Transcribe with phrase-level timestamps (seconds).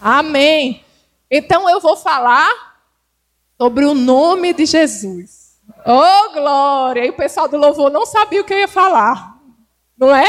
[0.00, 0.84] Amém.
[1.30, 2.50] Então eu vou falar
[3.60, 5.56] sobre o nome de Jesus.
[5.84, 7.04] Oh, glória!
[7.04, 9.36] E o pessoal do louvor não sabia o que eu ia falar,
[9.96, 10.26] não é?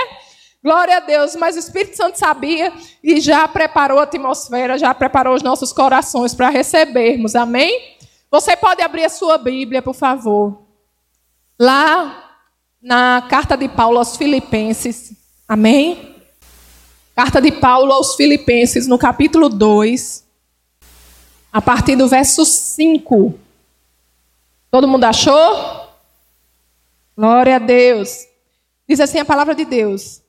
[0.63, 5.35] Glória a Deus, mas o Espírito Santo sabia e já preparou a atmosfera, já preparou
[5.35, 7.97] os nossos corações para recebermos, amém?
[8.29, 10.63] Você pode abrir a sua Bíblia, por favor.
[11.59, 12.39] Lá
[12.81, 15.13] na carta de Paulo aos Filipenses,
[15.47, 16.16] amém?
[17.17, 20.23] Carta de Paulo aos Filipenses, no capítulo 2,
[21.51, 23.33] a partir do verso 5.
[24.69, 25.89] Todo mundo achou?
[27.17, 28.27] Glória a Deus.
[28.87, 30.21] Diz assim a palavra de Deus: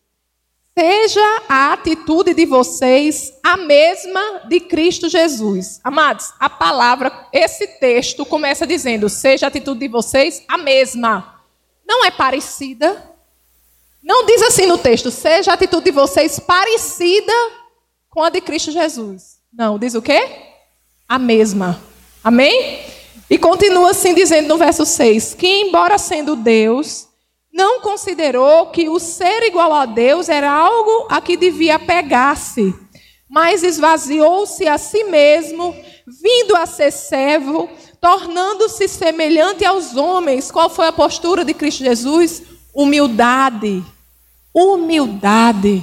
[0.78, 5.82] Seja a atitude de vocês a mesma de Cristo Jesus.
[5.84, 11.42] Amados, a palavra, esse texto começa dizendo: Seja a atitude de vocês a mesma.
[11.86, 13.17] Não é parecida.
[14.08, 17.32] Não diz assim no texto: Seja a atitude de vocês parecida
[18.08, 19.36] com a de Cristo Jesus.
[19.52, 20.26] Não, diz o quê?
[21.06, 21.78] A mesma.
[22.24, 22.80] Amém?
[23.28, 27.06] E continua assim dizendo no verso 6: Que, embora sendo Deus
[27.52, 32.74] não considerou que o ser igual a Deus era algo a que devia pegar-se,
[33.28, 37.68] mas esvaziou-se a si mesmo, vindo a ser servo,
[38.00, 40.50] tornando-se semelhante aos homens.
[40.50, 42.42] Qual foi a postura de Cristo Jesus?
[42.72, 43.84] Humildade.
[44.54, 45.82] Humildade.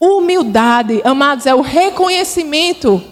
[0.00, 3.02] Humildade, amados, é o reconhecimento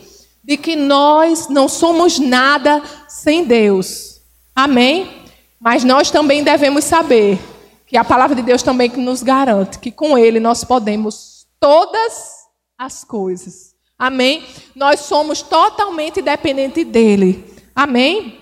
[0.44, 4.20] de que nós não somos nada sem Deus.
[4.54, 5.22] Amém?
[5.60, 7.38] Mas nós também devemos saber
[7.86, 12.42] que a palavra de Deus também nos garante que com Ele nós podemos todas
[12.76, 13.74] as coisas.
[13.98, 14.44] Amém?
[14.74, 17.44] Nós somos totalmente dependentes dEle.
[17.74, 18.40] Amém?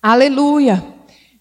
[0.00, 0.93] Aleluia.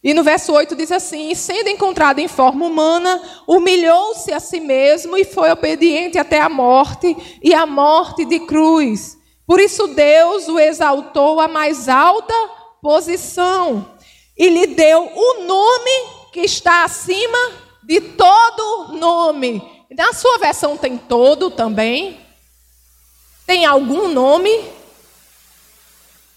[0.03, 5.15] E no verso 8 diz assim: sendo encontrado em forma humana, humilhou-se a si mesmo
[5.15, 9.17] e foi obediente até a morte e a morte de cruz.
[9.47, 12.33] Por isso Deus o exaltou à mais alta
[12.81, 13.93] posição
[14.37, 15.91] e lhe deu o nome
[16.33, 17.37] que está acima
[17.83, 19.61] de todo nome.
[19.89, 22.19] Na sua versão tem todo também?
[23.45, 24.63] Tem algum nome?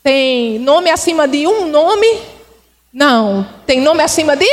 [0.03, 2.36] Tem nome acima de um nome?
[2.97, 3.47] Não.
[3.67, 4.49] Tem nome acima de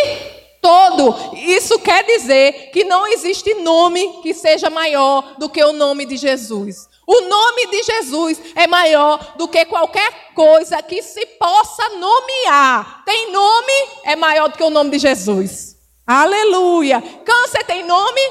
[0.62, 1.34] todo.
[1.34, 6.18] Isso quer dizer que não existe nome que seja maior do que o nome de
[6.18, 6.90] Jesus.
[7.08, 13.06] O nome de Jesus é maior do que qualquer coisa que se possa nomear.
[13.06, 15.78] Tem nome, é maior do que o nome de Jesus.
[16.06, 17.02] Aleluia.
[17.24, 18.22] Câncer tem nome?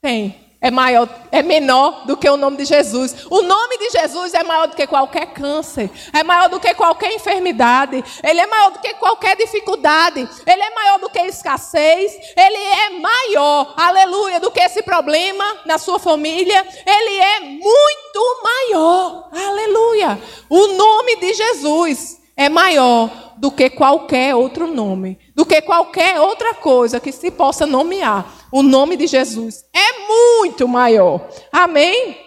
[0.00, 3.26] Tem é maior, é menor do que o nome de Jesus.
[3.30, 7.12] O nome de Jesus é maior do que qualquer câncer, é maior do que qualquer
[7.12, 12.56] enfermidade, ele é maior do que qualquer dificuldade, ele é maior do que escassez, ele
[12.56, 20.18] é maior, aleluia, do que esse problema na sua família, ele é muito maior, aleluia.
[20.48, 26.54] O nome de Jesus é maior do que qualquer outro nome, do que qualquer outra
[26.54, 28.48] coisa que se possa nomear.
[28.50, 31.28] O nome de Jesus é muito maior.
[31.52, 32.18] Amém?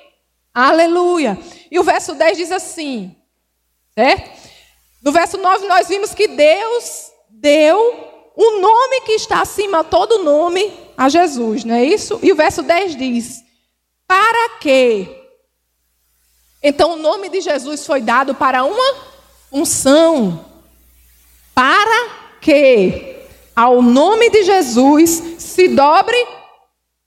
[0.53, 1.36] Aleluia.
[1.72, 3.16] E o verso 10 diz assim,
[3.96, 4.30] certo?
[5.02, 10.24] No verso 9 nós vimos que Deus deu o nome que está acima de todo
[10.24, 12.19] nome a Jesus, não é isso?
[12.22, 13.44] E o verso 10 diz:
[14.08, 15.25] Para quê?
[16.62, 18.96] Então o nome de Jesus foi dado para uma
[19.52, 20.49] unção.
[22.41, 23.17] Que
[23.55, 26.17] ao nome de Jesus se dobre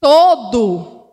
[0.00, 1.06] todo.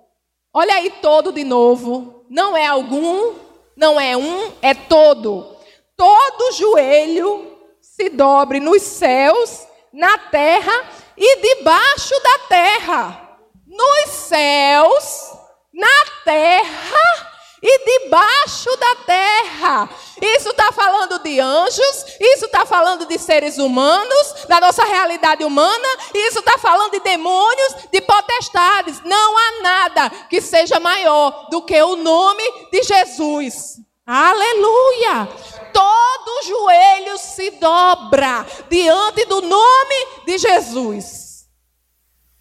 [0.54, 2.26] Olha aí, todo de novo.
[2.30, 3.36] Não é algum,
[3.76, 5.56] não é um, é todo.
[5.96, 10.74] Todo joelho se dobre nos céus, na terra
[11.18, 13.40] e debaixo da terra.
[13.66, 15.34] Nos céus,
[15.74, 17.29] na terra
[17.62, 19.90] e debaixo da terra.
[20.22, 25.88] Isso está falando de anjos, isso está falando de seres humanos, da nossa realidade humana,
[26.14, 29.02] isso está falando de demônios, de potestades.
[29.04, 33.78] Não há nada que seja maior do que o nome de Jesus.
[34.06, 35.30] Aleluia!
[35.72, 41.46] Todo joelho se dobra diante do nome de Jesus.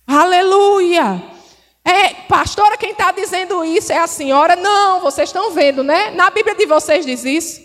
[0.06, 1.37] Aleluia!
[1.88, 4.54] É, pastora, quem está dizendo isso é a senhora?
[4.54, 6.10] Não, vocês estão vendo, né?
[6.10, 7.62] Na Bíblia de vocês diz isso.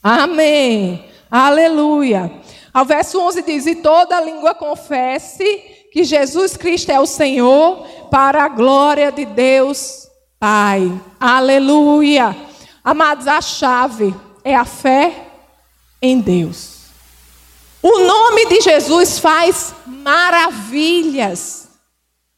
[0.00, 1.04] Amém.
[1.28, 2.30] Aleluia.
[2.72, 5.44] Ao verso 11 diz: E toda língua confesse
[5.92, 10.06] que Jesus Cristo é o Senhor, para a glória de Deus
[10.38, 10.88] Pai.
[11.18, 12.36] Aleluia.
[12.84, 14.14] Amados, a chave
[14.44, 15.26] é a fé
[16.00, 16.82] em Deus.
[17.82, 21.61] O nome de Jesus faz maravilhas.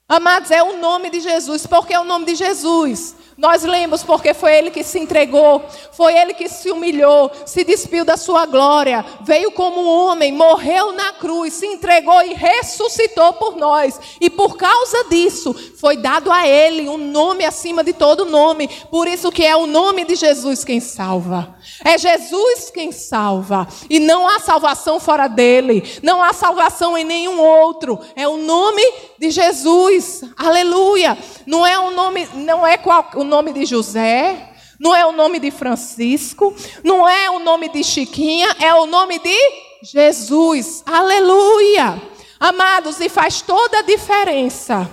[0.08, 1.66] Amados, é o nome de Jesus.
[1.66, 3.14] Por que é o nome de Jesus?
[3.36, 8.04] Nós lemos porque foi ele que se entregou, foi ele que se humilhou, se despiu
[8.04, 13.56] da sua glória, veio como um homem, morreu na cruz, se entregou e ressuscitou por
[13.56, 13.98] nós.
[14.20, 18.68] E por causa disso, foi dado a ele um nome acima de todo nome.
[18.90, 21.56] Por isso que é o nome de Jesus quem salva.
[21.84, 23.66] É Jesus quem salva.
[23.90, 25.98] E não há salvação fora dele.
[26.02, 27.98] Não há salvação em nenhum outro.
[28.14, 28.82] É o nome
[29.18, 30.22] de Jesus.
[30.36, 31.18] Aleluia.
[31.46, 35.40] Não é o nome, não é qual, o nome de José, não é o nome
[35.40, 39.38] de Francisco, não é o nome de Chiquinha, é o nome de
[39.82, 40.82] Jesus.
[40.84, 42.00] Aleluia.
[42.38, 44.90] Amados, e faz toda a diferença.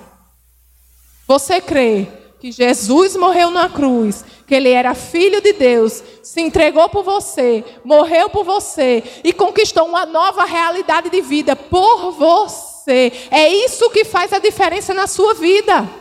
[1.27, 2.07] Você crê
[2.39, 7.63] que Jesus morreu na cruz, que ele era filho de Deus, se entregou por você,
[7.83, 13.11] morreu por você e conquistou uma nova realidade de vida por você.
[13.29, 16.00] É isso que faz a diferença na sua vida.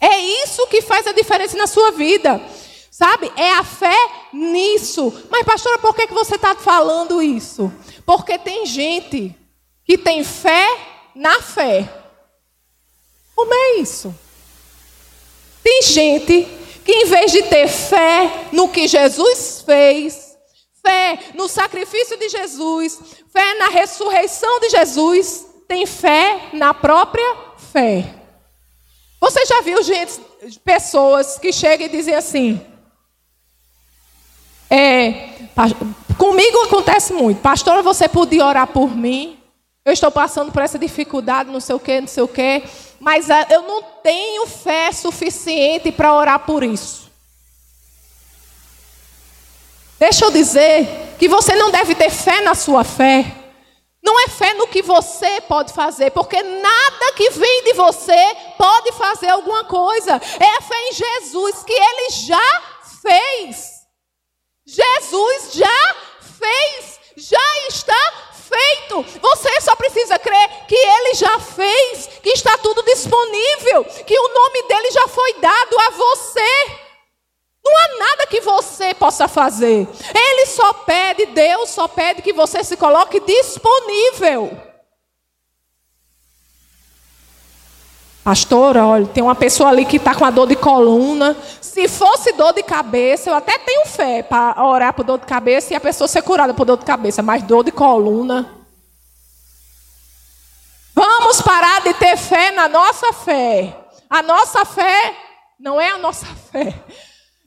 [0.00, 2.40] É isso que faz a diferença na sua vida.
[2.90, 3.30] Sabe?
[3.36, 3.96] É a fé
[4.32, 5.12] nisso.
[5.30, 7.72] Mas, pastora, por que você está falando isso?
[8.04, 9.34] Porque tem gente
[9.84, 10.66] que tem fé
[11.14, 11.88] na fé.
[13.34, 14.14] Como é isso?
[15.62, 16.48] Tem gente
[16.84, 20.36] que, em vez de ter fé no que Jesus fez,
[20.82, 22.98] fé no sacrifício de Jesus,
[23.32, 27.36] fé na ressurreição de Jesus, tem fé na própria
[27.72, 28.17] fé.
[29.20, 30.20] Você já viu gente,
[30.64, 32.60] pessoas que chegam e dizem assim:
[34.70, 35.30] é,
[36.16, 39.38] comigo acontece muito, pastora, você podia orar por mim?
[39.84, 42.62] Eu estou passando por essa dificuldade, não sei o que, não sei o que,
[43.00, 47.08] mas ah, eu não tenho fé suficiente para orar por isso.
[49.98, 50.86] Deixa eu dizer
[51.18, 53.34] que você não deve ter fé na sua fé.
[54.02, 58.92] Não é fé no que você pode fazer, porque nada que vem de você pode
[58.92, 60.20] fazer alguma coisa.
[60.40, 62.62] É a fé em Jesus que ele já
[63.02, 63.78] fez.
[64.66, 68.12] Jesus já fez, já está
[68.48, 69.02] feito.
[69.20, 74.62] Você só precisa crer que ele já fez, que está tudo disponível, que o nome
[74.68, 76.88] dele já foi dado a você.
[77.64, 79.86] Não há nada que você possa fazer.
[80.14, 84.67] Ele só pede, Deus só pede que você se coloque disponível.
[88.28, 91.34] Pastora, olha, tem uma pessoa ali que está com a dor de coluna.
[91.62, 95.72] Se fosse dor de cabeça, eu até tenho fé para orar por dor de cabeça
[95.72, 98.54] e a pessoa ser curada por dor de cabeça, mas dor de coluna.
[100.94, 103.74] Vamos parar de ter fé na nossa fé.
[104.10, 105.14] A nossa fé
[105.58, 106.74] não é a nossa fé.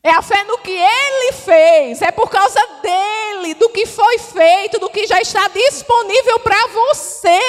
[0.01, 4.80] É a fé no que ele fez, é por causa dele, do que foi feito,
[4.80, 7.39] do que já está disponível para você.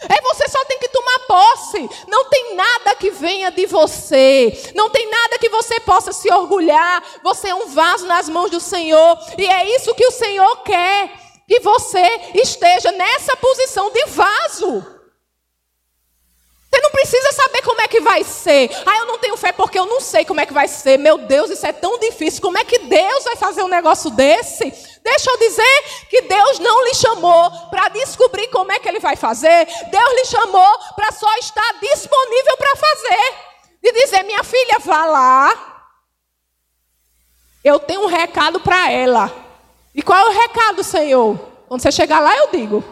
[0.00, 1.88] É você só tem que tomar posse.
[2.06, 4.72] Não tem nada que venha de você.
[4.74, 7.02] Não tem nada que você possa se orgulhar.
[7.22, 9.18] Você é um vaso nas mãos do Senhor.
[9.38, 11.10] E é isso que o Senhor quer.
[11.48, 12.02] Que você
[12.34, 14.96] esteja nessa posição de vaso.
[16.70, 18.70] Você não precisa saber como é que vai ser.
[18.84, 20.98] Ah, eu não tenho fé porque eu não sei como é que vai ser.
[20.98, 22.42] Meu Deus, isso é tão difícil.
[22.42, 24.70] Como é que Deus vai fazer um negócio desse?
[25.02, 29.16] Deixa eu dizer que Deus não lhe chamou para descobrir como é que ele vai
[29.16, 29.66] fazer.
[29.90, 33.34] Deus lhe chamou para só estar disponível para fazer.
[33.82, 35.88] E dizer, minha filha, vá lá.
[37.64, 39.32] Eu tenho um recado para ela.
[39.94, 41.38] E qual é o recado, Senhor?
[41.66, 42.84] Quando você chegar lá, eu digo.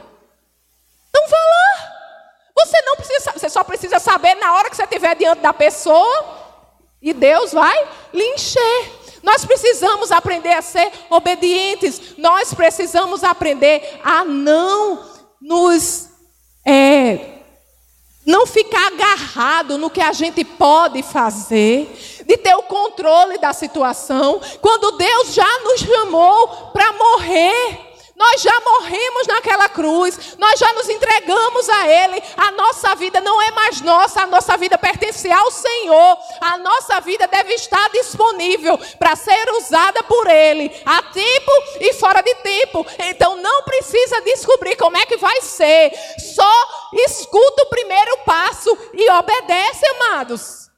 [1.11, 1.63] Então vá lá.
[2.64, 6.44] Você não precisa, você só precisa saber na hora que você estiver diante da pessoa
[7.00, 8.92] e Deus vai lhe encher.
[9.23, 12.16] Nós precisamos aprender a ser obedientes.
[12.18, 15.04] Nós precisamos aprender a não
[15.40, 16.09] nos
[16.64, 17.35] é,
[18.25, 24.40] não ficar agarrado no que a gente pode fazer, de ter o controle da situação,
[24.61, 27.93] quando Deus já nos chamou para morrer.
[28.16, 32.23] Nós já morrimos naquela cruz, nós já nos entregamos a Ele.
[32.37, 36.18] A nossa vida não é mais nossa, a nossa vida pertence ao Senhor.
[36.40, 42.23] A nossa vida deve estar disponível para ser usada por Ele, a tempo e fora
[42.23, 42.87] de tempo.
[43.00, 45.92] Então não precisa descobrir como é que vai ser,
[46.35, 46.52] só
[46.92, 50.71] escuta o primeiro passo e obedece, amados.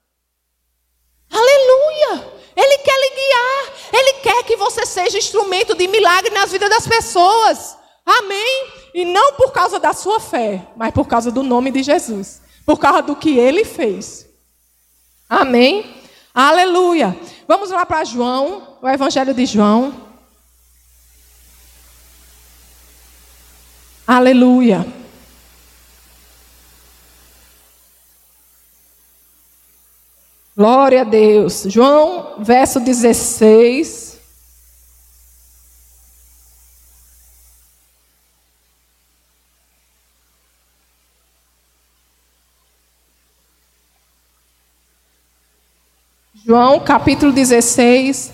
[1.31, 2.36] Aleluia!
[2.57, 3.75] Ele quer lhe guiar.
[3.93, 7.77] Ele quer que você seja instrumento de milagre nas vidas das pessoas.
[8.05, 8.73] Amém?
[8.95, 12.41] E não por causa da sua fé, mas por causa do nome de Jesus.
[12.65, 14.27] Por causa do que ele fez.
[15.29, 16.03] Amém?
[16.35, 17.17] Aleluia.
[17.47, 20.07] Vamos lá para João, o Evangelho de João.
[24.07, 24.87] Aleluia.
[30.57, 31.65] Glória a Deus.
[31.69, 34.19] João, verso 16.
[46.47, 48.33] João, capítulo 16,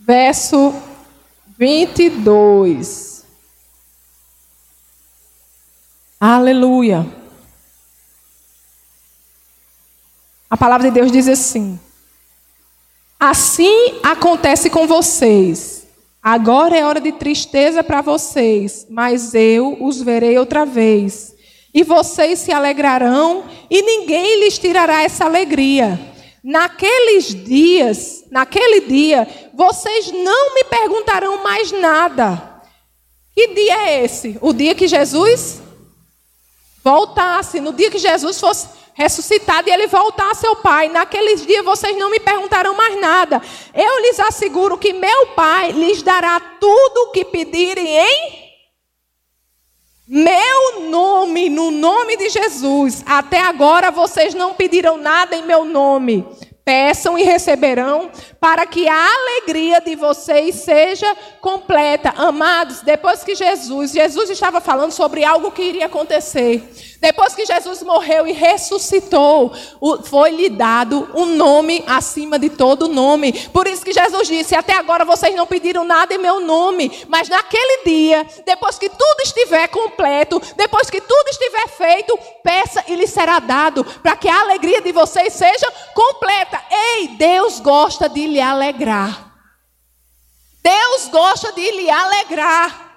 [0.00, 0.74] verso
[1.56, 3.24] 22.
[6.18, 7.19] Aleluia.
[10.50, 11.78] A palavra de Deus diz assim:
[13.18, 15.86] Assim acontece com vocês.
[16.20, 21.32] Agora é hora de tristeza para vocês, mas eu os verei outra vez.
[21.72, 25.98] E vocês se alegrarão, e ninguém lhes tirará essa alegria.
[26.42, 32.60] Naqueles dias, naquele dia, vocês não me perguntarão mais nada.
[33.32, 34.36] Que dia é esse?
[34.40, 35.62] O dia que Jesus
[36.82, 40.90] voltasse, no dia que Jesus fosse ressuscitado e ele voltasse ao Pai.
[40.90, 43.40] Naqueles dias vocês não me perguntarão mais nada.
[43.74, 48.50] Eu lhes asseguro que meu Pai lhes dará tudo o que pedirem em
[50.06, 53.02] meu nome, no nome de Jesus.
[53.06, 56.26] Até agora vocês não pediram nada em meu nome.
[56.62, 62.14] Peçam e receberão, para que a alegria de vocês seja completa.
[62.16, 66.66] Amados, depois que Jesus, Jesus estava falando sobre algo que iria acontecer.
[67.00, 69.52] Depois que Jesus morreu e ressuscitou,
[70.04, 73.32] foi-lhe dado um nome acima de todo nome.
[73.48, 77.28] Por isso que Jesus disse: Até agora vocês não pediram nada em meu nome, mas
[77.28, 83.06] naquele dia, depois que tudo estiver completo, depois que tudo estiver feito, peça e lhe
[83.06, 86.60] será dado, para que a alegria de vocês seja completa.
[86.70, 89.30] Ei, Deus gosta de lhe alegrar.
[90.62, 92.90] Deus gosta de lhe alegrar.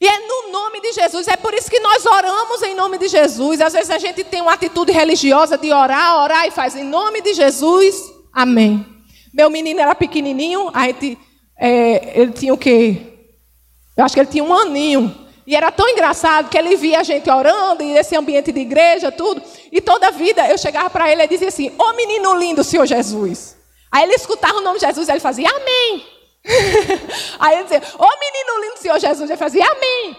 [0.00, 1.26] E é no nome de Jesus.
[1.26, 3.60] É por isso que nós oramos em nome de Jesus.
[3.60, 7.22] Às vezes a gente tem uma atitude religiosa de orar, orar e faz em nome
[7.22, 7.96] de Jesus.
[8.32, 8.86] Amém.
[9.32, 11.18] Meu menino era pequenininho, a gente,
[11.58, 13.14] é, ele tinha o quê?
[13.96, 15.25] Eu acho que ele tinha um aninho.
[15.46, 19.12] E era tão engraçado que ele via a gente orando e esse ambiente de igreja,
[19.12, 19.42] tudo.
[19.70, 22.64] E toda a vida eu chegava para ele e dizia assim: Ô oh, menino lindo,
[22.64, 23.56] Senhor Jesus.
[23.92, 26.16] Aí ele escutava o nome de Jesus e ele fazia Amém.
[27.38, 30.16] Aí ele dizia, ô oh, menino lindo, Senhor Jesus, ele fazia amém.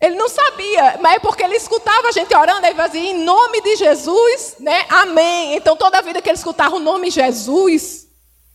[0.00, 3.60] Ele não sabia, mas é porque ele escutava a gente orando, ele fazia em nome
[3.60, 4.86] de Jesus, né?
[4.88, 5.56] Amém.
[5.56, 8.06] Então toda vida que ele escutava o nome Jesus,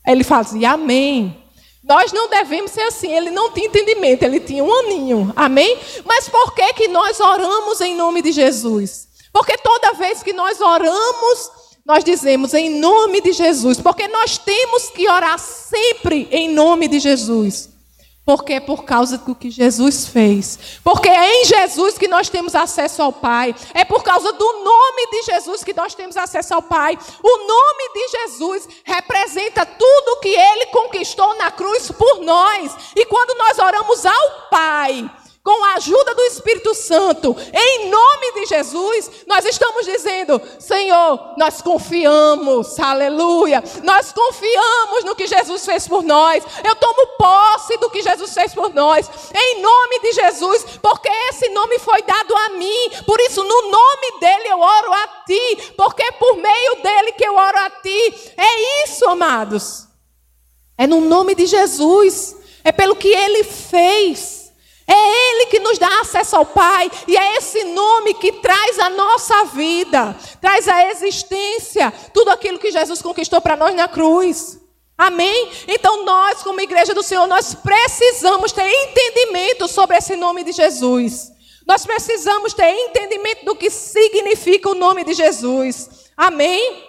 [0.06, 1.44] ele fazia amém.
[1.86, 3.12] Nós não devemos ser assim.
[3.12, 5.32] Ele não tinha entendimento, ele tinha um aninho.
[5.36, 5.78] Amém?
[6.04, 9.08] Mas por que que nós oramos em nome de Jesus?
[9.32, 11.50] Porque toda vez que nós oramos
[11.86, 16.98] nós dizemos em nome de Jesus, porque nós temos que orar sempre em nome de
[16.98, 17.68] Jesus.
[18.26, 20.58] Porque é por causa do que Jesus fez.
[20.82, 23.54] Porque é em Jesus que nós temos acesso ao Pai.
[23.72, 26.98] É por causa do nome de Jesus que nós temos acesso ao Pai.
[27.22, 32.76] O nome de Jesus representa tudo que ele conquistou na cruz por nós.
[32.96, 35.08] E quando nós oramos ao Pai,
[35.46, 41.62] com a ajuda do Espírito Santo, em nome de Jesus, nós estamos dizendo: Senhor, nós
[41.62, 46.42] confiamos, aleluia, nós confiamos no que Jesus fez por nós.
[46.64, 51.48] Eu tomo posse do que Jesus fez por nós, em nome de Jesus, porque esse
[51.50, 56.02] nome foi dado a mim, por isso, no nome dele eu oro a ti, porque
[56.02, 58.32] é por meio dele que eu oro a ti.
[58.36, 59.86] É isso, amados,
[60.76, 62.34] é no nome de Jesus,
[62.64, 64.35] é pelo que ele fez.
[64.88, 68.90] É Ele que nos dá acesso ao Pai, e é esse nome que traz a
[68.90, 74.60] nossa vida, traz a existência, tudo aquilo que Jesus conquistou para nós na cruz.
[74.96, 75.50] Amém?
[75.68, 81.32] Então nós, como igreja do Senhor, nós precisamos ter entendimento sobre esse nome de Jesus.
[81.66, 86.06] Nós precisamos ter entendimento do que significa o nome de Jesus.
[86.16, 86.84] Amém?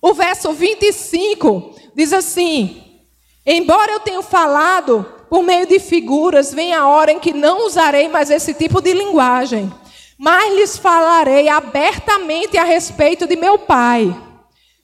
[0.00, 3.00] O verso 25 diz assim:
[3.46, 8.08] Embora eu tenha falado por meio de figuras, vem a hora em que não usarei
[8.08, 9.72] mais esse tipo de linguagem,
[10.18, 14.14] mas lhes falarei abertamente a respeito de meu Pai.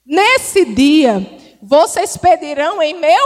[0.05, 1.25] Nesse dia,
[1.61, 3.23] vocês pedirão em meu.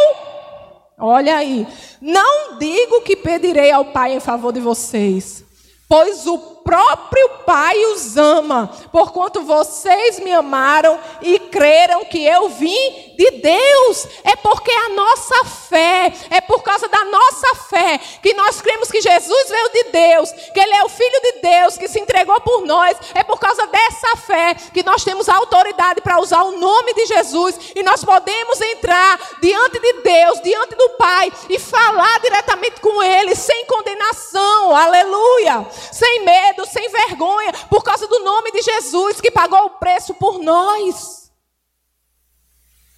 [1.00, 1.68] Olha aí,
[2.02, 5.44] não digo que pedirei ao Pai em favor de vocês,
[5.90, 13.14] pois o próprio Pai os ama, porquanto vocês me amaram e creram que eu vim
[13.16, 14.08] de Deus.
[14.24, 19.00] É porque a nossa fé, é por causa da nossa fé, que nós cremos que
[19.00, 22.66] Jesus veio de Deus, que Ele é o Filho de Deus, que se entregou por
[22.66, 22.98] nós.
[23.14, 27.06] É por causa dessa fé que nós temos a autoridade para usar o nome de
[27.06, 33.04] Jesus e nós podemos entrar diante de Deus, diante do Pai e falar diretamente com
[33.04, 39.20] Ele, sem condenação, aleluia, sem medo medo, sem vergonha, por causa do nome de Jesus
[39.20, 41.32] que pagou o preço por nós.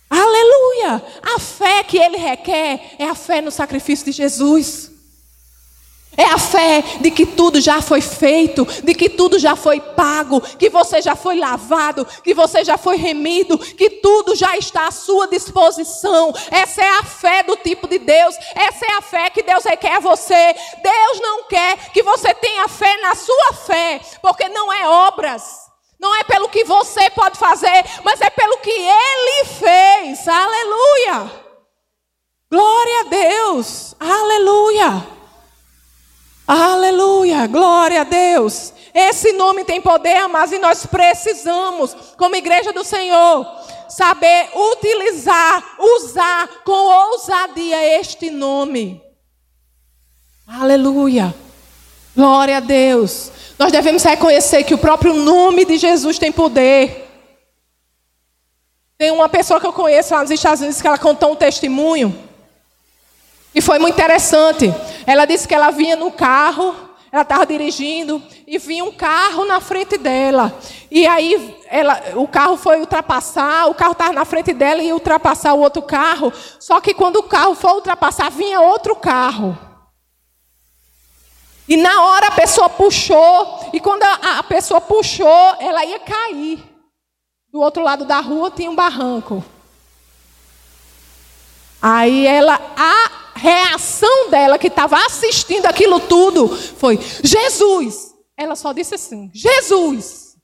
[0.09, 1.03] Aleluia!
[1.35, 4.91] A fé que ele requer é a fé no sacrifício de Jesus.
[6.19, 10.41] É a fé de que tudo já foi feito, de que tudo já foi pago,
[10.41, 14.91] que você já foi lavado, que você já foi remido, que tudo já está à
[14.91, 16.33] sua disposição.
[16.49, 18.35] Essa é a fé do tipo de Deus.
[18.55, 20.55] Essa é a fé que Deus requer a você.
[20.81, 25.67] Deus não quer que você tenha fé na sua fé, porque não é obras.
[25.99, 30.27] Não é pelo que você pode fazer, mas é pelo que Ele fez.
[30.27, 31.31] Aleluia!
[32.49, 33.95] Glória a Deus!
[33.99, 35.16] Aleluia!
[36.47, 38.71] Aleluia, glória a Deus.
[38.93, 43.45] Esse nome tem poder, mas e nós precisamos, como igreja do Senhor,
[43.89, 49.01] saber utilizar, usar com ousadia este nome.
[50.47, 51.35] Aleluia,
[52.15, 53.29] glória a Deus.
[53.59, 57.09] Nós devemos reconhecer que o próprio nome de Jesus tem poder.
[58.97, 62.26] Tem uma pessoa que eu conheço lá nos Estados Unidos que ela contou um testemunho
[63.53, 64.73] e foi muito interessante.
[65.05, 66.75] Ela disse que ela vinha no carro,
[67.11, 70.53] ela estava dirigindo e vinha um carro na frente dela.
[70.91, 74.93] E aí ela, o carro foi ultrapassar, o carro estava na frente dela e ia
[74.93, 76.31] ultrapassar o outro carro.
[76.59, 79.57] Só que quando o carro foi ultrapassar, vinha outro carro.
[81.67, 86.63] E na hora a pessoa puxou, e quando a, a pessoa puxou, ela ia cair.
[87.51, 89.43] Do outro lado da rua tinha um barranco.
[91.81, 98.13] Aí ela a reação dela, que estava assistindo aquilo tudo, foi: Jesus.
[98.35, 100.35] Ela só disse assim: Jesus.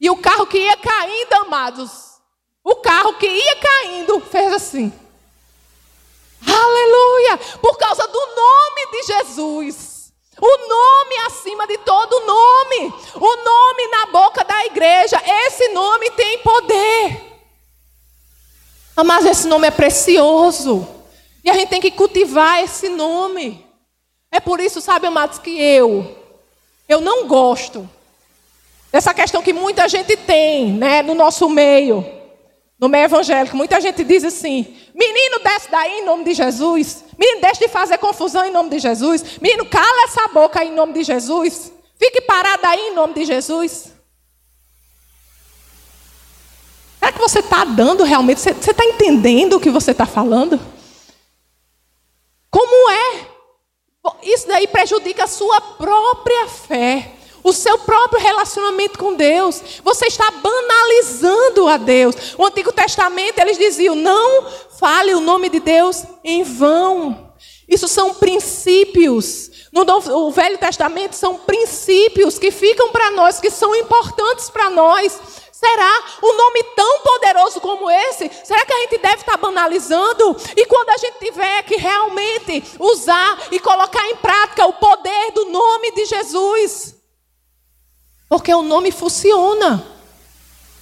[0.00, 1.90] E o carro que ia caindo, amados,
[2.62, 4.92] o carro que ia caindo, fez assim.
[6.46, 7.38] Aleluia!
[7.60, 9.96] Por causa do nome de Jesus.
[10.38, 12.94] O nome acima de todo nome.
[13.14, 15.20] O nome na boca da igreja.
[15.46, 17.22] Esse nome tem poder.
[19.04, 20.95] Mas esse nome é precioso.
[21.46, 23.64] E a gente tem que cultivar esse nome.
[24.32, 26.16] É por isso, sabe, amados, que eu,
[26.88, 27.88] eu não gosto
[28.90, 32.04] dessa questão que muita gente tem, né, no nosso meio,
[32.80, 33.56] no meio evangélico.
[33.56, 37.04] Muita gente diz assim: menino, desce daí em nome de Jesus.
[37.16, 39.38] Menino, deixe de fazer confusão em nome de Jesus.
[39.40, 41.72] Menino, cala essa boca em nome de Jesus.
[41.96, 43.92] Fique parado aí em nome de Jesus.
[46.98, 48.40] Será que você está dando realmente?
[48.40, 50.60] Você está entendendo o que você está falando?
[52.56, 53.26] Como é?
[54.56, 57.12] Daí prejudica a sua própria fé,
[57.44, 59.60] o seu próprio relacionamento com Deus.
[59.84, 62.34] Você está banalizando a Deus.
[62.38, 67.34] O Antigo Testamento eles diziam: não fale o nome de Deus em vão.
[67.68, 69.50] Isso são princípios.
[69.70, 75.20] No Velho Testamento são princípios que ficam para nós, que são importantes para nós.
[75.56, 78.30] Será um nome tão poderoso como esse?
[78.44, 80.36] Será que a gente deve estar banalizando?
[80.54, 85.46] E quando a gente tiver que realmente usar e colocar em prática o poder do
[85.46, 86.94] nome de Jesus?
[88.28, 89.82] Porque o nome funciona.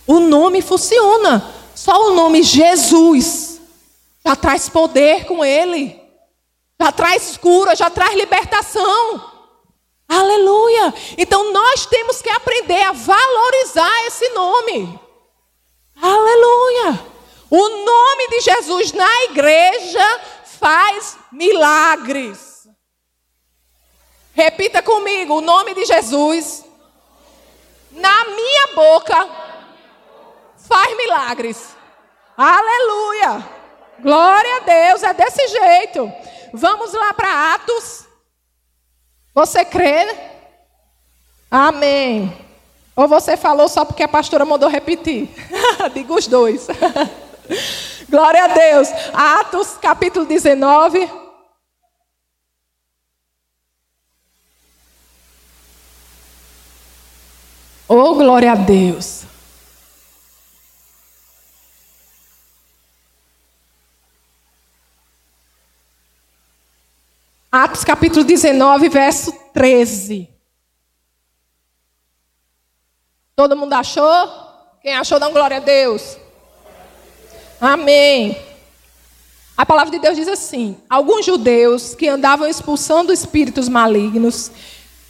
[0.08, 1.54] O nome funciona.
[1.72, 3.60] Só o nome Jesus
[4.26, 6.02] já traz poder com ele.
[6.80, 9.33] Já traz cura, já traz libertação.
[10.14, 10.94] Aleluia!
[11.18, 15.00] Então nós temos que aprender a valorizar esse nome.
[16.00, 17.04] Aleluia!
[17.50, 22.68] O nome de Jesus na igreja faz milagres.
[24.32, 26.64] Repita comigo: o nome de Jesus
[27.90, 29.28] na minha boca
[30.68, 31.76] faz milagres.
[32.36, 33.50] Aleluia!
[33.98, 36.12] Glória a Deus, é desse jeito.
[36.52, 38.03] Vamos lá para Atos
[39.34, 40.16] você crê?
[41.50, 42.32] Amém.
[42.96, 45.28] Ou você falou só porque a pastora mandou repetir?
[45.92, 46.68] Diga os dois.
[48.08, 48.88] Glória a Deus.
[49.12, 51.10] Atos, capítulo 19.
[57.88, 59.24] Oh, glória a Deus.
[67.56, 70.28] Atos capítulo 19, verso 13.
[73.36, 74.28] Todo mundo achou?
[74.82, 76.16] Quem achou, dá glória a Deus.
[77.60, 78.36] Amém.
[79.56, 84.50] A palavra de Deus diz assim: Alguns judeus que andavam expulsando espíritos malignos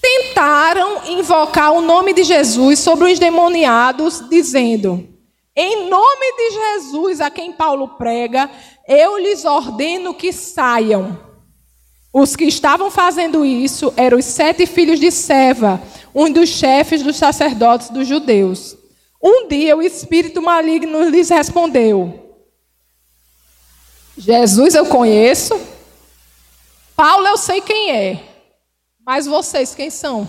[0.03, 5.09] tentaram invocar o nome de Jesus sobre os demoniados, dizendo:
[5.57, 8.51] Em nome de Jesus, a quem Paulo prega,
[8.87, 11.33] eu lhes ordeno que saiam.
[12.17, 15.83] Os que estavam fazendo isso eram os sete filhos de Seva,
[16.15, 18.77] um dos chefes dos sacerdotes dos judeus.
[19.21, 22.39] Um dia o espírito maligno lhes respondeu:
[24.17, 25.61] Jesus eu conheço.
[26.95, 28.23] Paulo eu sei quem é.
[29.05, 30.29] Mas vocês quem são?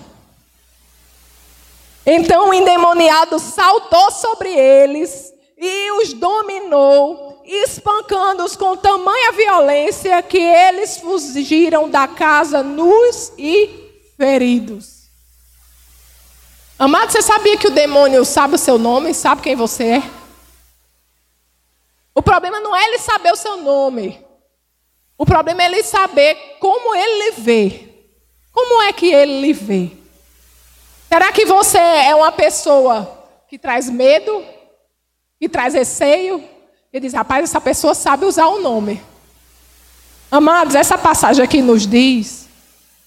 [2.03, 10.97] Então o endemoniado saltou sobre eles e os dominou, espancando-os com tamanha violência que eles
[10.97, 13.69] fugiram da casa nus e
[14.17, 15.05] feridos.
[16.77, 20.03] Amado, você sabia que o demônio sabe o seu nome, sabe quem você é?
[22.13, 24.25] O problema não é ele saber o seu nome.
[25.17, 27.89] O problema é ele saber como ele lhe vê.
[28.51, 29.91] Como é que ele lhe vê?
[31.07, 34.43] Será que você é uma pessoa que traz medo,
[35.39, 36.43] que traz receio?
[36.95, 39.01] E diz, rapaz, essa pessoa sabe usar o nome.
[40.31, 42.47] Amados, essa passagem aqui nos diz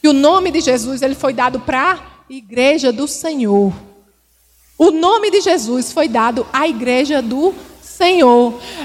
[0.03, 1.99] que o nome de Jesus ele foi dado para a
[2.29, 3.73] igreja do Senhor.
[4.77, 7.68] O nome de Jesus foi dado à igreja do Senhor.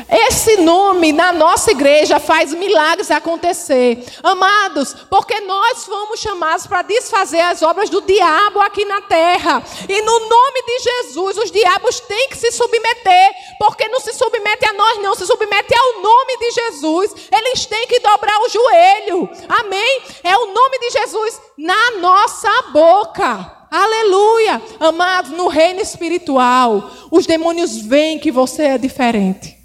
[0.09, 4.03] Esse nome na nossa igreja faz milagres acontecer.
[4.23, 9.63] Amados, porque nós fomos chamados para desfazer as obras do diabo aqui na terra.
[9.87, 14.65] E no nome de Jesus, os diabos têm que se submeter, porque não se submete
[14.65, 17.15] a nós, não, se submete ao nome de Jesus.
[17.31, 19.29] Eles têm que dobrar o joelho.
[19.47, 20.01] Amém?
[20.23, 23.62] É o nome de Jesus na nossa boca.
[23.75, 24.61] Aleluia!
[24.79, 29.57] Amados, no reino espiritual, os demônios veem que você é diferente.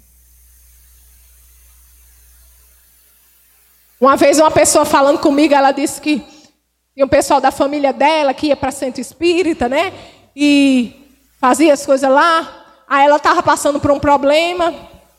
[4.01, 6.25] Uma vez uma pessoa falando comigo, ela disse que
[6.95, 9.93] tinha um pessoal da família dela que ia para centro espírita, né?
[10.35, 11.07] E
[11.39, 12.65] fazia as coisas lá.
[12.87, 14.73] Aí ela estava passando por um problema,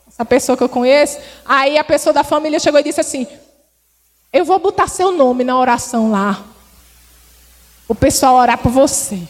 [0.05, 1.17] essa pessoa que eu conheço.
[1.45, 3.25] Aí a pessoa da família chegou e disse assim:
[4.33, 6.50] Eu vou botar seu nome na oração lá
[7.91, 9.21] o pessoal orar por você.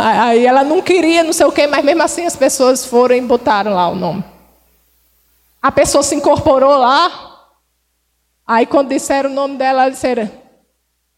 [0.00, 3.20] Aí ela não queria, não sei o quê, mas mesmo assim as pessoas foram e
[3.20, 4.24] botaram lá o nome.
[5.60, 7.48] A pessoa se incorporou lá.
[8.46, 10.22] Aí quando disseram o nome dela, disseram: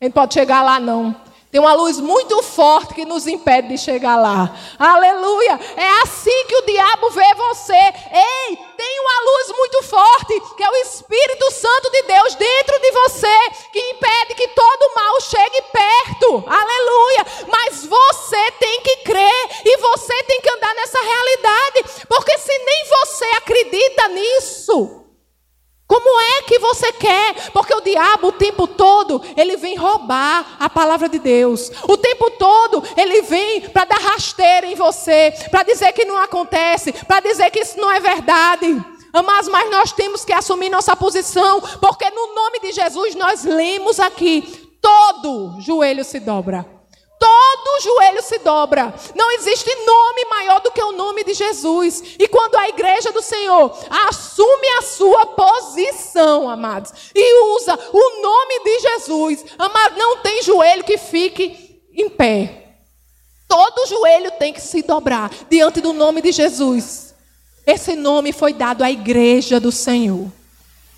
[0.00, 1.14] a gente pode chegar lá não.
[1.48, 4.52] Tem uma luz muito forte que nos impede de chegar lá.
[4.76, 5.61] Aleluia!
[5.76, 7.72] É assim que o diabo vê você.
[8.12, 8.59] Ei,
[9.07, 13.38] uma luz muito forte, que é o Espírito Santo de Deus dentro de você,
[13.73, 16.45] que impede que todo mal chegue perto.
[16.47, 17.27] Aleluia!
[17.49, 22.85] Mas você tem que crer e você tem que andar nessa realidade, porque se nem
[22.88, 25.07] você acredita nisso,
[25.87, 27.51] como é que você quer?
[27.53, 31.71] Porque o diabo o tempo todo, ele vem roubar a palavra de Deus.
[31.85, 36.92] O tempo todo, ele vem para dar rasteira em você, para dizer que não acontece,
[36.92, 38.95] para dizer que isso não é verdade.
[39.22, 44.00] Mas, mas nós temos que assumir nossa posição, porque no nome de Jesus nós lemos
[44.00, 44.42] aqui:
[44.81, 46.76] todo joelho se dobra.
[47.18, 48.94] Todo joelho se dobra.
[49.14, 52.02] Não existe nome maior do que o nome de Jesus.
[52.18, 53.74] E quando a igreja do Senhor
[54.09, 60.85] assume a sua posição, amados, e usa o nome de Jesus, amados, não tem joelho
[60.85, 62.66] que fique em pé.
[63.48, 67.06] Todo joelho tem que se dobrar diante do nome de Jesus.
[67.66, 70.31] Esse nome foi dado à igreja do Senhor.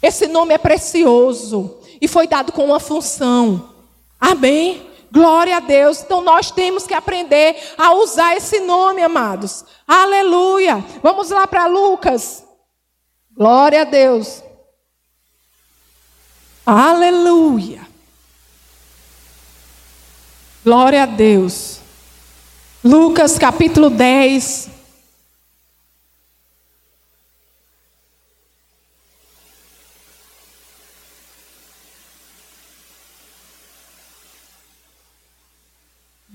[0.02, 3.74] Esse nome é precioso e foi dado com uma função.
[4.20, 4.86] Amém?
[5.10, 6.02] Glória a Deus.
[6.02, 9.64] Então nós temos que aprender a usar esse nome, amados.
[9.86, 10.84] Aleluia.
[11.02, 12.44] Vamos lá para Lucas.
[13.34, 14.42] Glória a Deus.
[16.66, 17.88] Aleluia.
[20.62, 21.78] Glória a Deus.
[22.84, 24.77] Lucas capítulo 10.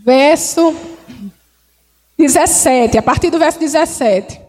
[0.03, 0.75] Verso
[2.17, 4.41] 17, a partir do verso 17.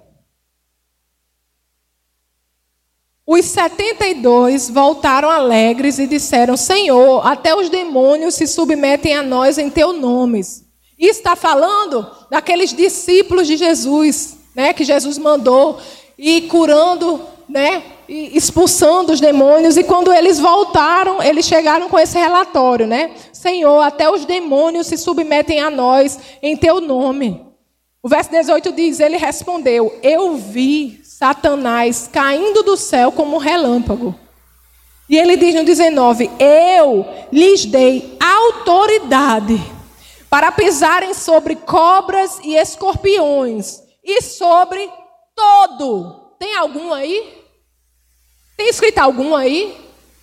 [3.27, 9.71] Os 72 voltaram alegres e disseram: Senhor, até os demônios se submetem a nós em
[9.71, 10.43] teu nome.
[10.99, 15.81] E está falando daqueles discípulos de Jesus, né, que Jesus mandou
[16.19, 19.77] e curando, né, e expulsando os demônios.
[19.77, 23.13] E quando eles voltaram, eles chegaram com esse relatório, né?
[23.45, 27.45] Senhor, até os demônios se submetem a nós em teu nome.
[28.03, 34.19] O verso 18 diz: Ele respondeu: Eu vi Satanás caindo do céu como um relâmpago.
[35.11, 39.61] E ele diz no 19: Eu lhes dei autoridade
[40.31, 44.89] para pisarem sobre cobras e escorpiões e sobre
[45.37, 46.35] todo.
[46.39, 47.45] Tem algum aí?
[48.57, 49.77] Tem escrito algum aí?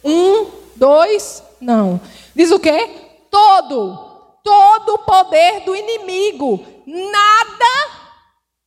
[0.03, 2.01] Um, dois, não.
[2.35, 3.10] Diz o quê?
[3.31, 6.63] Todo, todo o poder do inimigo.
[6.85, 7.91] Nada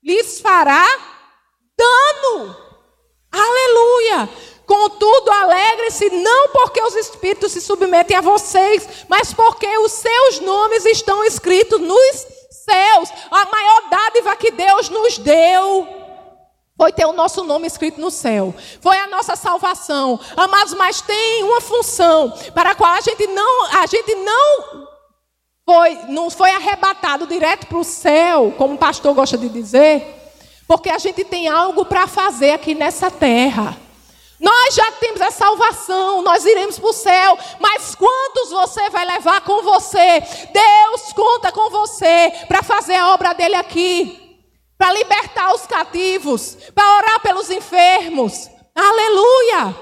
[0.03, 0.85] lhes fará
[1.77, 2.57] dano.
[3.31, 4.29] Aleluia!
[4.67, 10.87] Contudo, alegre-se não porque os espíritos se submetem a vocês, mas porque os seus nomes
[10.87, 12.27] estão escritos nos
[12.65, 13.11] céus.
[13.31, 15.87] A maior dádiva que Deus nos deu
[16.77, 18.55] foi ter o nosso nome escrito no céu.
[18.81, 20.19] Foi a nossa salvação.
[20.37, 24.89] Amados, mas tem uma função para a qual a gente não, a gente não
[25.65, 30.05] foi, não foi arrebatado direto para o céu, como o pastor gosta de dizer,
[30.67, 33.77] porque a gente tem algo para fazer aqui nessa terra.
[34.41, 39.41] Nós já temos a salvação, nós iremos para o céu, mas quantos você vai levar
[39.43, 40.21] com você?
[40.53, 44.24] Deus conta com você para fazer a obra dele aqui,
[44.85, 48.51] para libertar os cativos, para orar pelos enfermos.
[48.75, 49.75] Aleluia!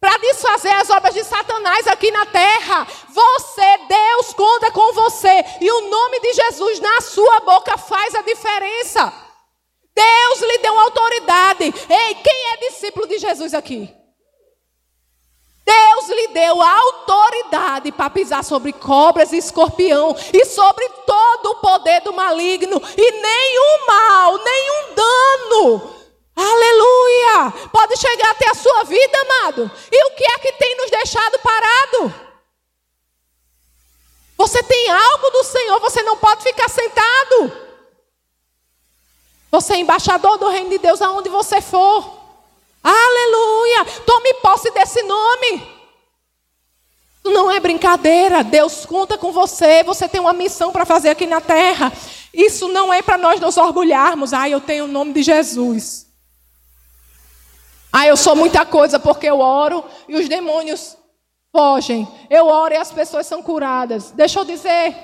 [0.00, 2.86] Para desfazer as obras de Satanás aqui na terra.
[3.10, 5.44] Você, Deus, conta com você.
[5.60, 9.12] E o nome de Jesus na sua boca faz a diferença.
[9.94, 11.64] Deus lhe deu autoridade.
[11.64, 13.94] Ei, quem é discípulo de Jesus aqui?
[16.06, 22.00] Deus lhe deu autoridade para pisar sobre cobras e escorpião e sobre todo o poder
[22.02, 25.96] do maligno e nenhum mal, nenhum dano.
[26.36, 27.68] Aleluia!
[27.72, 29.70] Pode chegar até a sua vida, amado.
[29.90, 32.14] E o que é que tem nos deixado parado?
[34.36, 37.66] Você tem algo do Senhor, você não pode ficar sentado.
[39.50, 42.16] Você é embaixador do reino de Deus aonde você for.
[42.84, 43.84] Aleluia!
[44.04, 45.75] Tome posse desse nome.
[47.30, 48.42] Não é brincadeira.
[48.42, 49.82] Deus conta com você.
[49.84, 51.92] Você tem uma missão para fazer aqui na terra.
[52.32, 54.32] Isso não é para nós nos orgulharmos.
[54.32, 56.06] Ah, eu tenho o nome de Jesus.
[57.92, 60.96] Ah, eu sou muita coisa porque eu oro e os demônios
[61.50, 62.06] fogem.
[62.28, 64.10] Eu oro e as pessoas são curadas.
[64.10, 64.94] Deixa eu dizer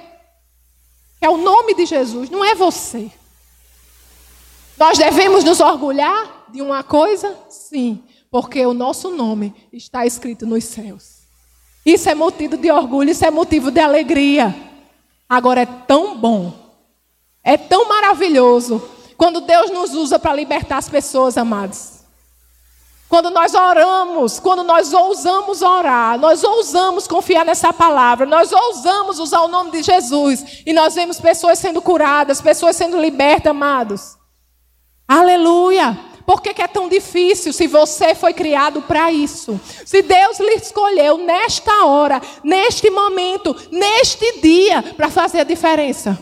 [1.22, 3.08] é o nome de Jesus, não é você.
[4.76, 7.38] Nós devemos nos orgulhar de uma coisa?
[7.48, 11.21] Sim, porque o nosso nome está escrito nos céus.
[11.84, 14.54] Isso é motivo de orgulho, isso é motivo de alegria.
[15.28, 16.52] Agora é tão bom,
[17.42, 18.82] é tão maravilhoso
[19.16, 22.02] quando Deus nos usa para libertar as pessoas, amados.
[23.08, 29.42] Quando nós oramos, quando nós ousamos orar, nós ousamos confiar nessa palavra, nós ousamos usar
[29.42, 34.16] o nome de Jesus e nós vemos pessoas sendo curadas, pessoas sendo libertas, amados.
[35.06, 36.11] Aleluia!
[36.26, 39.60] Por que, que, é tão difícil se você foi criado para isso?
[39.84, 46.18] Se Deus lhe escolheu nesta hora, neste momento, neste dia, para fazer a diferença.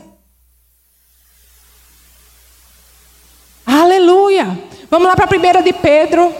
[3.66, 4.58] Aleluia!
[4.90, 6.34] Vamos lá para a 1 de Pedro.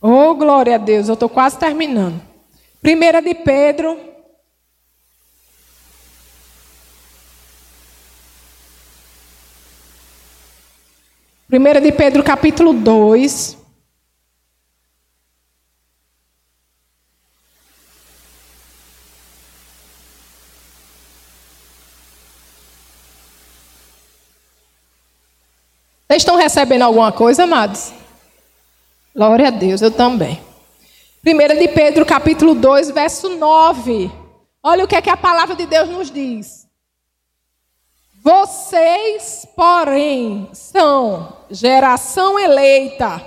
[0.00, 2.22] Oh, glória a Deus, eu estou quase terminando.
[2.84, 3.98] 1 de Pedro,
[11.50, 13.56] 1 de Pedro capítulo 2.
[26.06, 27.94] Vocês estão recebendo alguma coisa, amados?
[29.16, 30.38] Glória a Deus, eu também.
[31.26, 34.10] 1 de Pedro capítulo 2, verso 9.
[34.62, 36.67] Olha o que é que a palavra de Deus nos diz.
[38.22, 43.22] Vocês, porém, são geração eleita,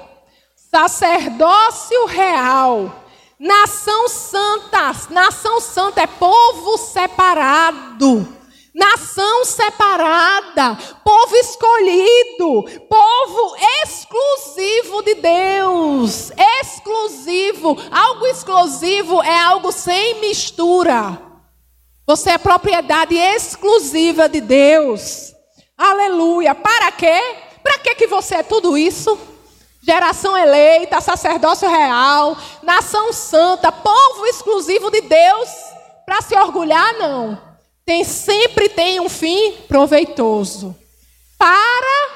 [0.55, 2.93] sacerdócio real,
[3.39, 4.91] nação santa.
[5.09, 8.27] Nação santa é povo separado.
[8.73, 16.31] Nação separada, povo escolhido, povo exclusivo de Deus.
[16.61, 17.77] Exclusivo.
[17.89, 21.30] Algo exclusivo é algo sem mistura.
[22.05, 25.33] Você é propriedade exclusiva de Deus.
[25.77, 26.53] Aleluia.
[26.53, 27.19] Para quê?
[27.63, 29.17] Para que que você é tudo isso?
[29.83, 35.49] Geração eleita, sacerdócio real, nação santa, povo exclusivo de Deus.
[36.05, 37.39] Para se orgulhar não.
[37.85, 40.75] Tem sempre tem um fim proveitoso.
[41.37, 42.09] Para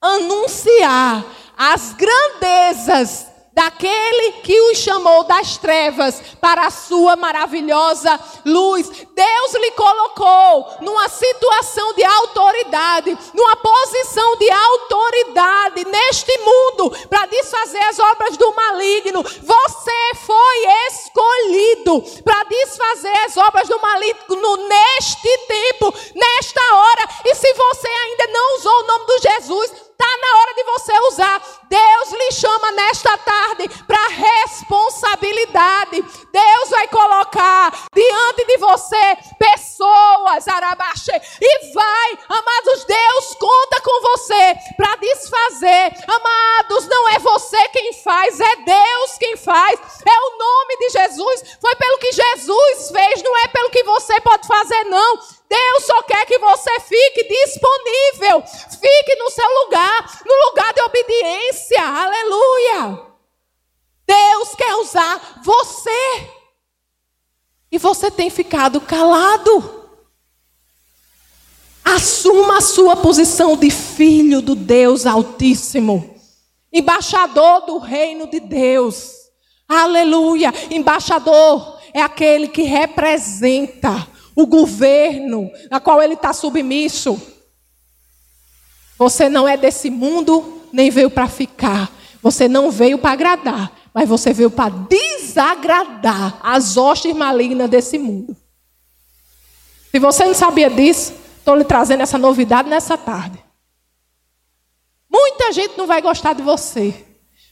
[0.00, 1.24] anunciar
[1.56, 3.27] as grandezas
[3.58, 8.88] daquele que os chamou das trevas para a sua maravilhosa luz.
[8.88, 17.82] Deus lhe colocou numa situação de autoridade, numa posição de autoridade neste mundo para desfazer
[17.82, 19.24] as obras do maligno.
[19.24, 27.08] Você foi escolhido para desfazer as obras do maligno neste tempo, nesta hora.
[27.24, 30.92] E se você ainda não usou o nome de Jesus, Está na hora de você
[31.08, 31.42] usar.
[31.68, 36.02] Deus lhe chama nesta tarde para responsabilidade.
[36.32, 44.54] Deus vai colocar diante de você pessoas Arabaxê, e vai, amados, Deus conta com você
[44.76, 45.92] para desfazer.
[46.06, 51.56] Amados, não é você quem faz, é Deus quem faz, é o nome de Jesus,
[51.60, 55.37] foi pelo que Jesus fez, não é pelo que você pode fazer, não.
[55.48, 58.42] Deus só quer que você fique disponível,
[58.80, 63.02] fique no seu lugar, no lugar de obediência, aleluia.
[64.06, 66.30] Deus quer usar você.
[67.70, 69.86] E você tem ficado calado.
[71.82, 76.14] Assuma a sua posição de filho do Deus Altíssimo,
[76.70, 79.14] embaixador do reino de Deus.
[79.66, 80.52] Aleluia!
[80.70, 84.06] Embaixador é aquele que representa
[84.38, 87.20] o governo a qual ele está submisso.
[88.96, 91.90] Você não é desse mundo, nem veio para ficar.
[92.22, 98.36] Você não veio para agradar, mas você veio para desagradar as hostes malignas desse mundo.
[99.90, 103.42] Se você não sabia disso, estou lhe trazendo essa novidade nessa tarde.
[105.10, 107.04] Muita gente não vai gostar de você,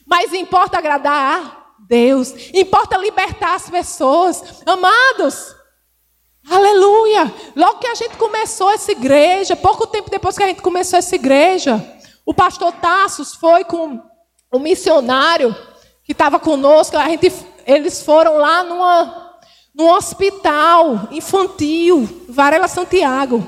[0.05, 4.61] mas importa agradar a Deus, importa libertar as pessoas.
[4.65, 5.56] Amados,
[6.49, 7.33] aleluia!
[7.55, 11.15] Logo que a gente começou essa igreja, pouco tempo depois que a gente começou essa
[11.15, 11.83] igreja,
[12.25, 14.01] o pastor Tassos foi com
[14.51, 15.55] o missionário
[16.03, 17.31] que estava conosco, a gente,
[17.65, 19.37] eles foram lá numa,
[19.75, 23.45] num hospital infantil, Varela Santiago,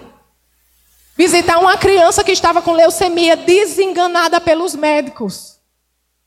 [1.16, 5.58] visitar uma criança que estava com leucemia, desenganada pelos médicos.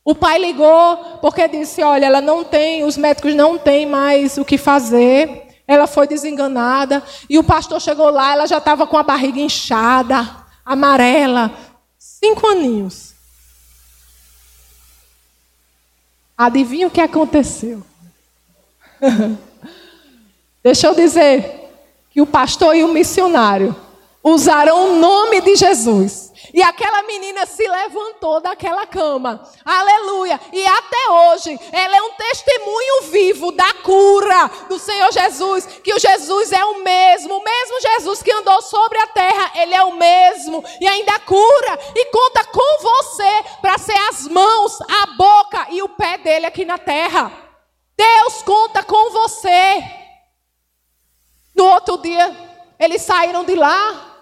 [0.05, 4.45] O pai ligou porque disse: Olha, ela não tem, os médicos não têm mais o
[4.45, 5.52] que fazer.
[5.73, 7.03] Ela foi desenganada.
[7.31, 10.29] E o pastor chegou lá, ela já estava com a barriga inchada,
[10.65, 11.51] amarela,
[11.99, 13.15] cinco aninhos.
[16.37, 17.83] Adivinha o que aconteceu?
[20.63, 21.71] Deixa eu dizer
[22.11, 23.75] que o pastor e o missionário
[24.23, 29.43] usaram o nome de Jesus e aquela menina se levantou daquela cama.
[29.65, 30.41] Aleluia.
[30.53, 35.67] E até hoje, ela é um testemunho vivo da cura do Senhor Jesus.
[35.67, 37.37] Que o Jesus é o mesmo.
[37.37, 39.53] O mesmo Jesus que andou sobre a terra.
[39.55, 40.65] Ele é o mesmo.
[40.81, 41.79] E ainda cura.
[41.95, 46.65] E conta com você para ser as mãos, a boca e o pé dele aqui
[46.65, 47.31] na terra.
[47.97, 49.85] Deus conta com você.
[51.55, 52.35] No outro dia,
[52.79, 54.17] eles saíram de lá,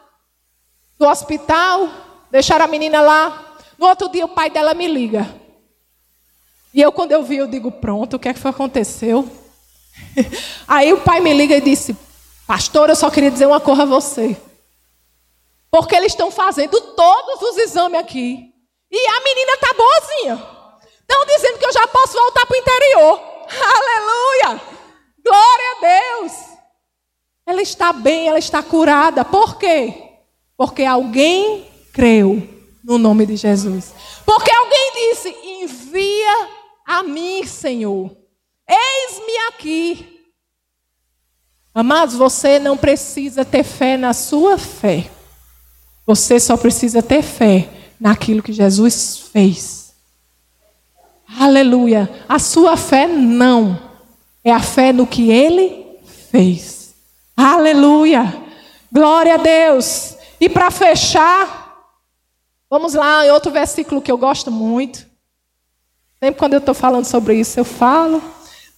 [0.99, 3.57] do hospital Deixaram a menina lá.
[3.79, 5.29] No outro dia o pai dela me liga.
[6.73, 9.29] E eu, quando eu vi, eu digo, pronto, o que é que foi aconteceu?
[10.69, 11.97] Aí o pai me liga e disse,
[12.47, 14.37] pastor, eu só queria dizer uma coisa a você.
[15.71, 18.53] Porque eles estão fazendo todos os exames aqui.
[18.91, 20.47] E a menina está boazinha.
[21.01, 23.21] Estão dizendo que eu já posso voltar para o interior.
[24.47, 24.63] Aleluia!
[25.25, 26.33] Glória a Deus!
[27.47, 29.25] Ela está bem, ela está curada.
[29.25, 30.11] Por quê?
[30.57, 32.47] Porque alguém creu
[32.83, 33.93] no nome de Jesus.
[34.25, 36.49] Porque alguém disse: envia
[36.87, 38.17] a mim, Senhor.
[38.69, 40.21] Eis-me aqui.
[41.75, 45.11] Amados, você não precisa ter fé na sua fé.
[46.07, 47.69] Você só precisa ter fé
[48.01, 49.93] naquilo que Jesus fez.
[51.39, 52.11] Aleluia.
[52.29, 53.81] A sua fé não.
[54.43, 55.87] É a fé no que ele
[56.31, 56.95] fez.
[57.37, 58.35] Aleluia.
[58.91, 60.17] Glória a Deus.
[60.41, 61.60] E para fechar,
[62.71, 65.05] Vamos lá, em outro versículo que eu gosto muito.
[66.23, 68.23] Sempre quando eu estou falando sobre isso, eu falo.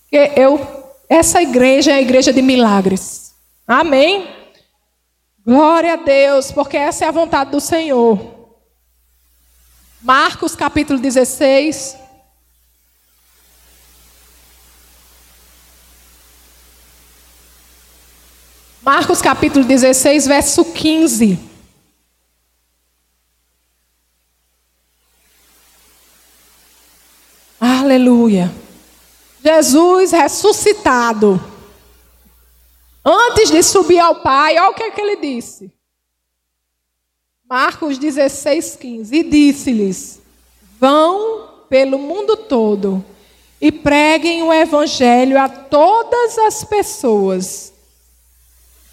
[0.09, 0.67] Que eu,
[1.11, 3.35] essa igreja é a igreja de milagres.
[3.69, 4.27] Amém?
[5.45, 8.19] Glória a Deus, porque essa é a vontade do Senhor.
[10.01, 11.99] Marcos capítulo 16.
[18.81, 21.52] Marcos capítulo 16, verso 15.
[27.93, 28.51] Aleluia.
[29.45, 31.39] Jesus ressuscitado.
[33.05, 35.71] Antes de subir ao Pai, olha o que, é que ele disse.
[37.47, 39.15] Marcos 16, 15.
[39.15, 40.23] E disse-lhes:
[40.81, 43.05] Vão pelo mundo todo
[43.61, 47.75] e preguem o Evangelho a todas as pessoas.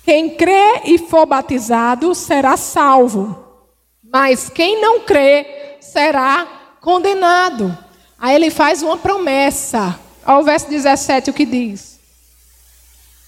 [0.04, 3.64] Quem crê e for batizado será salvo,
[4.04, 7.89] mas quem não crê será condenado.
[8.20, 10.00] Aí ele faz uma promessa.
[10.26, 12.00] Olha o verso 17 o que diz.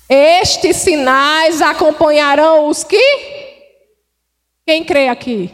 [0.10, 3.32] Estes sinais acompanharão os que?
[4.66, 5.54] Quem crê aqui?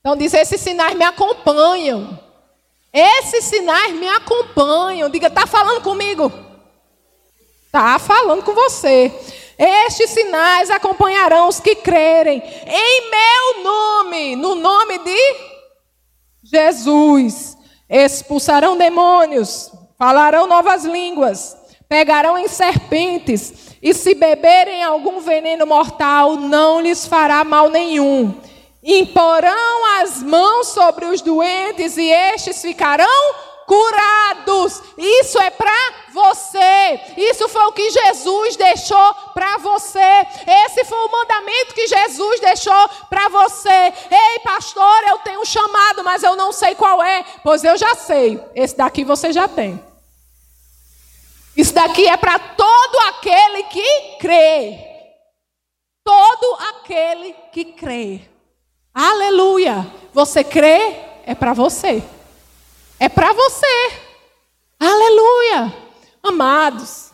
[0.00, 2.18] Então diz: esses sinais me acompanham.
[2.92, 5.08] Esses sinais me acompanham.
[5.08, 6.30] Diga, está falando comigo?
[7.66, 9.12] Está falando com você.
[9.56, 15.36] Estes sinais acompanharão os que crerem em meu nome, no nome de
[16.42, 17.56] Jesus.
[17.90, 21.56] Expulsarão demônios, falarão novas línguas,
[21.88, 28.34] pegarão em serpentes, e se beberem algum veneno mortal, não lhes fará mal nenhum.
[28.82, 33.34] Imporão as mãos sobre os doentes e estes ficarão
[33.66, 34.82] curados.
[34.96, 35.72] Isso é para
[36.12, 37.00] você.
[37.16, 40.26] Isso foi o que Jesus deixou para você.
[40.64, 43.92] Esse foi o mandamento que Jesus deixou para você.
[44.10, 47.24] Ei, pastor, eu tenho um chamado, mas eu não sei qual é.
[47.42, 48.42] Pois eu já sei.
[48.54, 49.82] Esse daqui você já tem.
[51.56, 54.78] Isso daqui é para todo aquele que crê.
[56.04, 58.22] Todo aquele que crê.
[58.94, 59.86] Aleluia!
[60.12, 60.96] Você crê?
[61.24, 62.02] É para você.
[62.98, 63.92] É para você.
[64.78, 65.89] Aleluia!
[66.22, 67.10] Amados,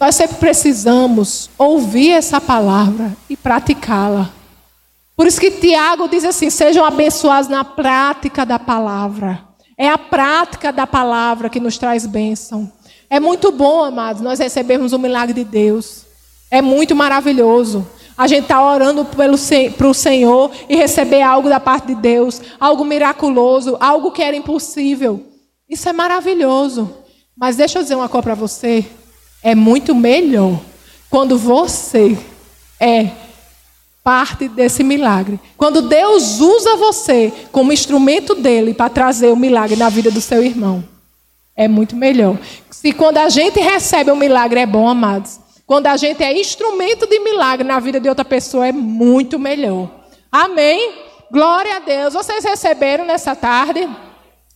[0.00, 4.30] nós sempre precisamos ouvir essa palavra e praticá-la.
[5.16, 9.42] Por isso que Tiago diz assim: sejam abençoados na prática da palavra.
[9.76, 12.70] É a prática da palavra que nos traz bênção.
[13.10, 16.04] É muito bom, amados, nós recebemos o milagre de Deus.
[16.50, 17.86] É muito maravilhoso.
[18.16, 22.84] A gente está orando para o Senhor e receber algo da parte de Deus, algo
[22.84, 25.33] miraculoso, algo que era impossível.
[25.68, 26.98] Isso é maravilhoso.
[27.36, 28.84] Mas deixa eu dizer uma coisa para você:
[29.42, 30.60] é muito melhor
[31.10, 32.16] quando você
[32.80, 33.10] é
[34.02, 35.40] parte desse milagre.
[35.56, 40.44] Quando Deus usa você como instrumento dele para trazer o milagre na vida do seu
[40.44, 40.84] irmão.
[41.56, 42.36] É muito melhor.
[42.70, 45.40] Se quando a gente recebe um milagre é bom, amados.
[45.66, 49.88] Quando a gente é instrumento de milagre na vida de outra pessoa, é muito melhor.
[50.30, 50.92] Amém?
[51.30, 52.12] Glória a Deus.
[52.12, 53.88] Vocês receberam nessa tarde?